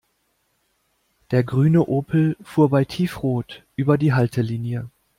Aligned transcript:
Der 1.29 1.43
grüne 1.43 1.85
Opel 1.87 2.35
fuhr 2.41 2.71
bei 2.71 2.85
Tiefrot 2.85 3.61
über 3.75 3.99
die 3.99 4.13
Haltelinie. 4.15 4.89